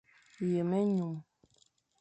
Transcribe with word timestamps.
Yem-enyum. 0.53 1.15